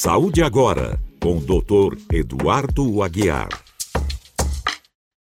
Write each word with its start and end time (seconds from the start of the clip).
Saúde 0.00 0.44
agora, 0.44 0.96
com 1.20 1.38
o 1.38 1.40
Dr. 1.40 1.98
Eduardo 2.12 3.02
Aguiar. 3.02 3.48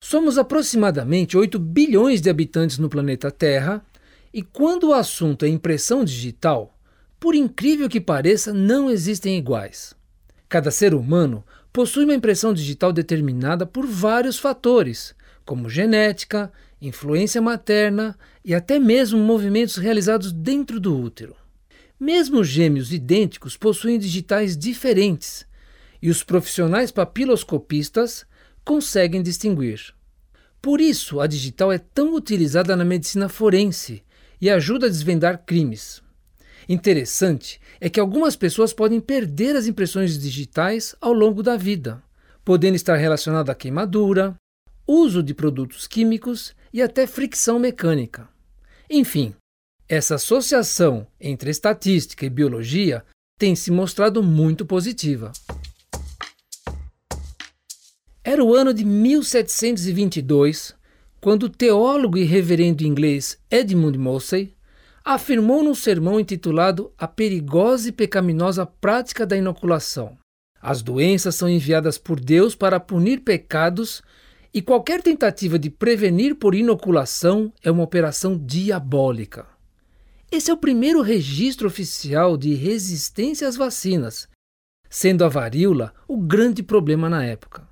Somos 0.02 0.40
aproximadamente 0.40 1.38
8 1.38 1.60
bilhões 1.60 2.22
de 2.22 2.28
habitantes 2.28 2.80
no 2.80 2.90
planeta 2.90 3.30
Terra, 3.30 3.86
e 4.34 4.42
quando 4.42 4.88
o 4.90 4.94
assunto 4.96 5.46
é 5.46 5.48
impressão 5.48 6.04
digital, 6.04 6.76
por 7.20 7.36
incrível 7.36 7.88
que 7.88 8.02
pareça, 8.02 8.52
não 8.52 8.90
existem 8.90 9.38
iguais. 9.38 9.96
Cada 10.50 10.72
ser 10.72 10.96
humano 10.96 11.46
possui 11.72 12.06
uma 12.06 12.16
impressão 12.16 12.52
digital 12.52 12.92
determinada 12.92 13.68
por 13.68 13.86
vários 13.86 14.40
fatores, 14.40 15.14
como 15.46 15.70
genética, 15.70 16.52
influência 16.82 17.40
materna 17.40 18.18
e 18.44 18.56
até 18.56 18.80
mesmo 18.80 19.20
movimentos 19.20 19.78
realizados 19.78 20.32
dentro 20.32 20.80
do 20.80 21.00
útero. 21.00 21.43
Mesmo 22.04 22.44
gêmeos 22.44 22.92
idênticos 22.92 23.56
possuem 23.56 23.98
digitais 23.98 24.58
diferentes 24.58 25.48
e 26.02 26.10
os 26.10 26.22
profissionais 26.22 26.92
papiloscopistas 26.92 28.26
conseguem 28.66 29.24
distinguir. 29.24 29.94
Por 30.62 30.82
isso, 30.82 31.22
a 31.22 31.28
digital 31.28 31.72
é 31.72 31.78
tão 31.78 32.14
utilizada 32.14 32.76
na 32.76 32.84
medicina 32.84 33.30
forense 33.30 34.04
e 34.42 34.50
ajuda 34.50 34.88
a 34.88 34.90
desvendar 34.90 35.46
crimes. 35.46 36.04
Interessante 36.68 37.58
é 37.80 37.90
que 37.90 38.02
algumas 38.02 38.36
pessoas 38.36 38.74
podem 38.74 39.00
perder 39.00 39.56
as 39.56 39.66
impressões 39.66 40.20
digitais 40.20 40.94
ao 41.00 41.14
longo 41.14 41.42
da 41.42 41.56
vida, 41.56 42.04
podendo 42.44 42.76
estar 42.76 42.98
relacionada 42.98 43.54
a 43.54 43.56
queimadura, 43.56 44.36
uso 44.86 45.24
de 45.24 45.34
produtos 45.34 45.88
químicos 45.88 46.54
e 46.74 46.82
até 46.82 47.08
fricção 47.08 47.60
mecânica. 47.60 48.28
Enfim, 48.90 49.34
essa 49.94 50.16
associação 50.16 51.06
entre 51.22 51.52
estatística 51.52 52.26
e 52.26 52.30
biologia 52.30 53.06
tem 53.38 53.56
se 53.56 53.70
mostrado 53.70 54.24
muito 54.24 54.66
positiva. 54.66 55.32
Era 58.24 58.44
o 58.44 58.56
ano 58.56 58.74
de 58.74 58.84
1722 58.84 60.74
quando 61.22 61.44
o 61.44 61.50
teólogo 61.50 62.18
e 62.18 62.24
reverendo 62.24 62.84
inglês 62.84 63.38
Edmund 63.52 63.98
Mossey 64.00 64.56
afirmou 65.06 65.64
num 65.64 65.76
sermão 65.76 66.20
intitulado 66.20 66.92
A 66.98 67.08
Perigosa 67.08 67.90
e 67.90 67.92
Pecaminosa 67.92 68.66
Prática 68.66 69.28
da 69.28 69.38
Inoculação. 69.38 70.18
As 70.60 70.82
doenças 70.82 71.36
são 71.36 71.48
enviadas 71.48 72.00
por 72.00 72.20
Deus 72.20 72.56
para 72.56 72.80
punir 72.80 73.20
pecados 73.20 74.02
e 74.52 74.60
qualquer 74.60 75.04
tentativa 75.04 75.60
de 75.60 75.70
prevenir 75.70 76.36
por 76.36 76.56
inoculação 76.56 77.54
é 77.62 77.70
uma 77.70 77.84
operação 77.84 78.36
diabólica. 78.36 79.53
Esse 80.34 80.50
é 80.50 80.54
o 80.56 80.58
primeiro 80.58 81.04
registro 81.04 81.68
oficial 81.68 82.36
de 82.36 82.56
resistência 82.56 83.48
às 83.48 83.56
vacinas, 83.56 84.28
sendo 84.90 85.24
a 85.24 85.30
varíola 85.30 85.94
o 86.08 86.18
grande 86.18 86.64
problema 86.64 87.08
na 87.08 87.24
época. 87.24 87.70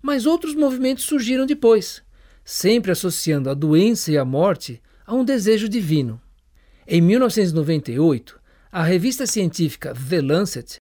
Mas 0.00 0.24
outros 0.24 0.54
movimentos 0.54 1.04
surgiram 1.04 1.44
depois, 1.44 2.02
sempre 2.42 2.90
associando 2.90 3.50
a 3.50 3.54
doença 3.54 4.10
e 4.10 4.16
a 4.16 4.24
morte 4.24 4.80
a 5.04 5.14
um 5.14 5.22
desejo 5.22 5.68
divino. 5.68 6.18
Em 6.86 7.02
1998, 7.02 8.40
a 8.72 8.82
revista 8.82 9.26
científica 9.26 9.92
The 9.92 10.22
Lancet 10.22 10.76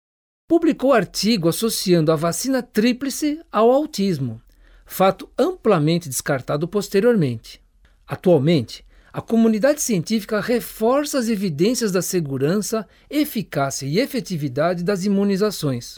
publicou 0.47 0.93
artigo 0.93 1.49
associando 1.49 2.09
a 2.09 2.15
vacina 2.15 2.63
tríplice 2.63 3.41
ao 3.51 3.69
autismo, 3.69 4.41
fato 4.85 5.29
amplamente 5.37 6.07
descartado 6.07 6.69
posteriormente. 6.69 7.61
Atualmente, 8.07 8.86
a 9.17 9.21
comunidade 9.21 9.81
científica 9.81 10.39
reforça 10.39 11.17
as 11.17 11.27
evidências 11.27 11.91
da 11.91 12.03
segurança, 12.03 12.87
eficácia 13.09 13.87
e 13.87 13.97
efetividade 13.97 14.83
das 14.83 15.05
imunizações. 15.05 15.97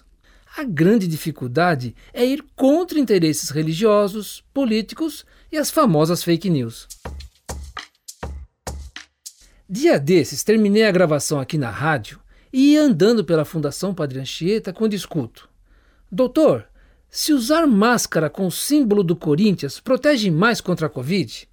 A 0.56 0.64
grande 0.64 1.06
dificuldade 1.06 1.94
é 2.14 2.26
ir 2.26 2.42
contra 2.56 2.98
interesses 2.98 3.50
religiosos, 3.50 4.42
políticos 4.54 5.26
e 5.52 5.58
as 5.58 5.70
famosas 5.70 6.24
fake 6.24 6.50
news. 6.50 6.88
Dia 9.70 10.00
desses, 10.00 10.42
terminei 10.42 10.86
a 10.86 10.92
gravação 10.92 11.42
aqui 11.42 11.58
na 11.58 11.70
rádio 11.70 12.22
e 12.54 12.72
ia 12.72 12.84
andando 12.84 13.26
pela 13.26 13.44
Fundação 13.44 13.94
Padre 13.94 14.22
Anchieta 14.22 14.72
quando 14.72 14.94
escuto: 14.94 15.50
Doutor, 16.10 16.70
se 17.10 17.34
usar 17.34 17.68
máscara 17.68 18.30
com 18.30 18.48
o 18.48 18.52
símbolo 18.52 19.04
do 19.04 19.14
Corinthians 19.14 19.78
protege 19.78 20.32
mais 20.32 20.62
contra 20.62 20.88
a 20.88 20.90
Covid? 20.90 21.49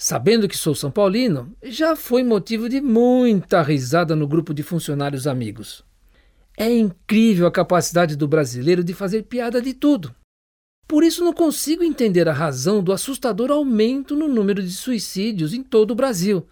Sabendo 0.00 0.46
que 0.46 0.56
sou 0.56 0.76
São 0.76 0.92
Paulino, 0.92 1.56
já 1.60 1.96
foi 1.96 2.22
motivo 2.22 2.68
de 2.68 2.80
muita 2.80 3.60
risada 3.62 4.14
no 4.14 4.28
grupo 4.28 4.54
de 4.54 4.62
funcionários 4.62 5.26
amigos. 5.26 5.84
É 6.56 6.72
incrível 6.72 7.48
a 7.48 7.50
capacidade 7.50 8.14
do 8.14 8.28
brasileiro 8.28 8.84
de 8.84 8.94
fazer 8.94 9.24
piada 9.24 9.60
de 9.60 9.74
tudo. 9.74 10.14
Por 10.86 11.02
isso 11.02 11.24
não 11.24 11.32
consigo 11.32 11.82
entender 11.82 12.28
a 12.28 12.32
razão 12.32 12.80
do 12.80 12.92
assustador 12.92 13.50
aumento 13.50 14.14
no 14.14 14.28
número 14.28 14.62
de 14.62 14.70
suicídios 14.70 15.52
em 15.52 15.64
todo 15.64 15.90
o 15.90 15.96
Brasil 15.96 16.46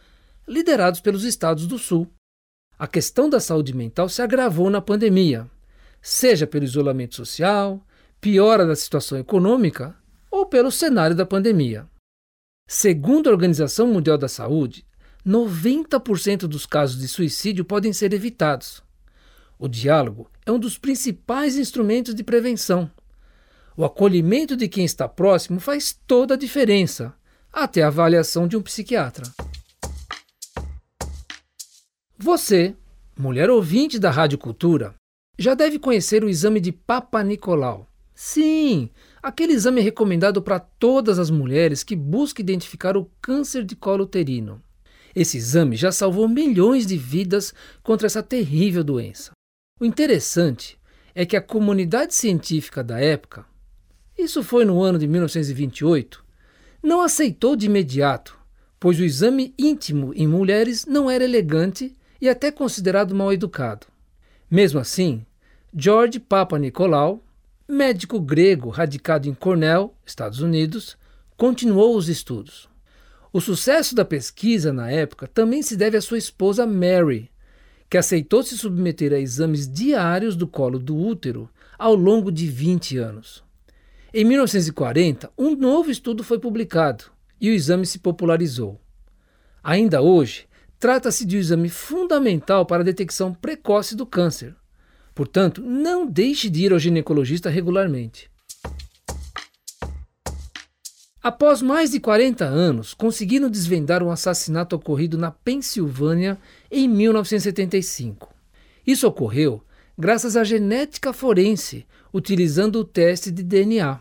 liderados 0.46 1.00
pelos 1.00 1.22
estados 1.22 1.68
do 1.68 1.78
Sul. 1.78 2.10
A 2.76 2.88
questão 2.88 3.30
da 3.30 3.38
saúde 3.38 3.72
mental 3.72 4.08
se 4.08 4.22
agravou 4.22 4.68
na 4.68 4.80
pandemia, 4.80 5.48
seja 6.02 6.48
pelo 6.48 6.64
isolamento 6.64 7.14
social, 7.14 7.80
piora 8.20 8.66
da 8.66 8.74
situação 8.74 9.16
econômica 9.16 9.94
ou 10.30 10.46
pelo 10.46 10.72
cenário 10.72 11.14
da 11.14 11.24
pandemia. 11.24 11.86
Segundo 12.68 13.28
a 13.28 13.32
Organização 13.32 13.86
Mundial 13.86 14.18
da 14.18 14.26
Saúde, 14.26 14.84
90% 15.24 16.48
dos 16.48 16.66
casos 16.66 16.98
de 16.98 17.06
suicídio 17.06 17.64
podem 17.64 17.92
ser 17.92 18.12
evitados. 18.12 18.82
O 19.56 19.68
diálogo 19.68 20.28
é 20.44 20.50
um 20.50 20.58
dos 20.58 20.76
principais 20.76 21.56
instrumentos 21.56 22.12
de 22.12 22.24
prevenção. 22.24 22.90
O 23.76 23.84
acolhimento 23.84 24.56
de 24.56 24.66
quem 24.66 24.84
está 24.84 25.08
próximo 25.08 25.60
faz 25.60 25.96
toda 26.08 26.34
a 26.34 26.36
diferença, 26.36 27.14
até 27.52 27.82
a 27.82 27.86
avaliação 27.86 28.48
de 28.48 28.56
um 28.56 28.62
psiquiatra. 28.62 29.30
Você, 32.18 32.74
mulher 33.16 33.48
ouvinte 33.48 33.96
da 33.96 34.10
Rádio 34.10 34.38
Cultura, 34.38 34.92
já 35.38 35.54
deve 35.54 35.78
conhecer 35.78 36.24
o 36.24 36.28
exame 36.28 36.58
de 36.58 36.72
Papa 36.72 37.22
Nicolau. 37.22 37.86
Sim, 38.18 38.88
aquele 39.22 39.52
exame 39.52 39.82
recomendado 39.82 40.40
para 40.40 40.58
todas 40.58 41.18
as 41.18 41.28
mulheres 41.28 41.84
que 41.84 41.94
buscam 41.94 42.40
identificar 42.40 42.96
o 42.96 43.10
câncer 43.20 43.62
de 43.62 43.76
colo 43.76 44.04
uterino. 44.04 44.62
Esse 45.14 45.36
exame 45.36 45.76
já 45.76 45.92
salvou 45.92 46.26
milhões 46.26 46.86
de 46.86 46.96
vidas 46.96 47.52
contra 47.82 48.06
essa 48.06 48.22
terrível 48.22 48.82
doença. 48.82 49.32
O 49.78 49.84
interessante 49.84 50.78
é 51.14 51.26
que 51.26 51.36
a 51.36 51.42
comunidade 51.42 52.14
científica 52.14 52.82
da 52.82 52.98
época, 52.98 53.44
isso 54.18 54.42
foi 54.42 54.64
no 54.64 54.82
ano 54.82 54.98
de 54.98 55.06
1928, 55.06 56.24
não 56.82 57.02
aceitou 57.02 57.54
de 57.54 57.66
imediato, 57.66 58.38
pois 58.80 58.98
o 58.98 59.04
exame 59.04 59.52
íntimo 59.58 60.14
em 60.14 60.26
mulheres 60.26 60.86
não 60.86 61.10
era 61.10 61.22
elegante 61.22 61.94
e 62.18 62.30
até 62.30 62.50
considerado 62.50 63.14
mal 63.14 63.30
educado. 63.30 63.86
Mesmo 64.50 64.80
assim, 64.80 65.26
George 65.76 66.18
Papa 66.18 66.58
Nicolau, 66.58 67.22
médico 67.68 68.20
grego 68.20 68.70
radicado 68.70 69.28
em 69.28 69.34
Cornell, 69.34 69.94
Estados 70.04 70.40
Unidos, 70.40 70.96
continuou 71.36 71.96
os 71.96 72.08
estudos. 72.08 72.68
O 73.32 73.40
sucesso 73.40 73.94
da 73.94 74.04
pesquisa 74.04 74.72
na 74.72 74.90
época 74.90 75.26
também 75.26 75.62
se 75.62 75.76
deve 75.76 75.96
à 75.96 76.00
sua 76.00 76.18
esposa 76.18 76.66
Mary, 76.66 77.30
que 77.90 77.98
aceitou 77.98 78.42
se 78.42 78.56
submeter 78.56 79.12
a 79.12 79.18
exames 79.18 79.68
diários 79.68 80.36
do 80.36 80.46
colo 80.46 80.78
do 80.78 80.96
útero 80.96 81.48
ao 81.78 81.94
longo 81.94 82.32
de 82.32 82.46
20 82.46 82.98
anos. 82.98 83.44
Em 84.12 84.24
1940, 84.24 85.30
um 85.36 85.54
novo 85.54 85.90
estudo 85.90 86.24
foi 86.24 86.38
publicado 86.38 87.04
e 87.40 87.50
o 87.50 87.52
exame 87.52 87.84
se 87.84 87.98
popularizou. 87.98 88.80
Ainda 89.62 90.00
hoje, 90.00 90.46
Trata-se 90.78 91.24
de 91.24 91.36
um 91.36 91.40
exame 91.40 91.68
fundamental 91.70 92.66
para 92.66 92.82
a 92.82 92.84
detecção 92.84 93.32
precoce 93.32 93.96
do 93.96 94.04
câncer. 94.04 94.54
Portanto, 95.16 95.62
não 95.62 96.06
deixe 96.06 96.50
de 96.50 96.66
ir 96.66 96.74
ao 96.74 96.78
ginecologista 96.78 97.48
regularmente. 97.48 98.30
Após 101.22 101.62
mais 101.62 101.92
de 101.92 101.98
40 101.98 102.44
anos, 102.44 102.92
conseguiram 102.92 103.48
desvendar 103.48 104.02
um 104.02 104.10
assassinato 104.10 104.76
ocorrido 104.76 105.16
na 105.16 105.30
Pensilvânia 105.30 106.38
em 106.70 106.86
1975. 106.86 108.28
Isso 108.86 109.08
ocorreu 109.08 109.62
graças 109.96 110.36
à 110.36 110.44
genética 110.44 111.14
forense, 111.14 111.86
utilizando 112.12 112.76
o 112.76 112.84
teste 112.84 113.30
de 113.30 113.42
DNA. 113.42 113.98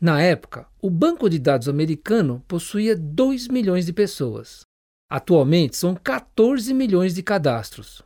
Na 0.00 0.22
época, 0.22 0.66
o 0.80 0.88
banco 0.88 1.28
de 1.28 1.38
dados 1.38 1.68
americano 1.68 2.42
possuía 2.48 2.96
2 2.96 3.48
milhões 3.48 3.84
de 3.84 3.92
pessoas. 3.92 4.62
Atualmente 5.10 5.76
são 5.76 5.94
14 5.94 6.72
milhões 6.72 7.14
de 7.14 7.22
cadastros. 7.22 8.02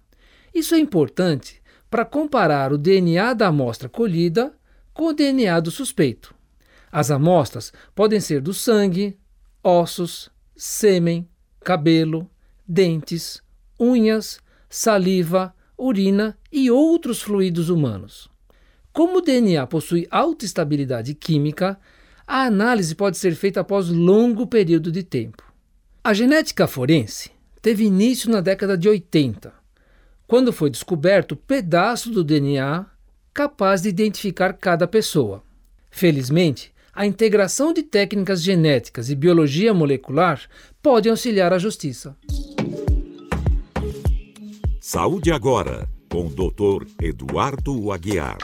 Isso 0.52 0.74
é 0.74 0.80
importante 0.80 1.59
para 1.90 2.04
comparar 2.04 2.72
o 2.72 2.78
DNA 2.78 3.34
da 3.34 3.48
amostra 3.48 3.88
colhida 3.88 4.54
com 4.94 5.08
o 5.08 5.12
DNA 5.12 5.58
do 5.60 5.70
suspeito. 5.70 6.34
As 6.90 7.10
amostras 7.10 7.72
podem 7.94 8.20
ser 8.20 8.40
do 8.40 8.54
sangue, 8.54 9.18
ossos, 9.62 10.30
sêmen, 10.56 11.28
cabelo, 11.60 12.30
dentes, 12.66 13.42
unhas, 13.78 14.40
saliva, 14.68 15.54
urina 15.76 16.38
e 16.52 16.70
outros 16.70 17.20
fluidos 17.20 17.68
humanos. 17.68 18.28
Como 18.92 19.18
o 19.18 19.20
DNA 19.20 19.66
possui 19.66 20.06
alta 20.10 20.44
estabilidade 20.44 21.14
química, 21.14 21.78
a 22.26 22.44
análise 22.44 22.94
pode 22.94 23.16
ser 23.18 23.34
feita 23.34 23.60
após 23.60 23.88
longo 23.88 24.46
período 24.46 24.92
de 24.92 25.02
tempo. 25.02 25.42
A 26.02 26.14
genética 26.14 26.66
forense 26.66 27.30
teve 27.60 27.84
início 27.84 28.30
na 28.30 28.40
década 28.40 28.76
de 28.76 28.88
80, 28.88 29.52
quando 30.30 30.52
foi 30.52 30.70
descoberto 30.70 31.34
pedaço 31.34 32.08
do 32.08 32.22
DNA 32.22 32.86
capaz 33.34 33.82
de 33.82 33.88
identificar 33.88 34.52
cada 34.52 34.86
pessoa. 34.86 35.42
Felizmente, 35.90 36.72
a 36.94 37.04
integração 37.04 37.72
de 37.72 37.82
técnicas 37.82 38.40
genéticas 38.40 39.10
e 39.10 39.16
biologia 39.16 39.74
molecular 39.74 40.40
pode 40.80 41.08
auxiliar 41.08 41.52
a 41.52 41.58
justiça. 41.58 42.16
Saúde 44.80 45.32
agora, 45.32 45.88
com 46.08 46.28
o 46.28 46.30
Dr. 46.30 46.86
Eduardo 47.02 47.90
Aguiar. 47.90 48.38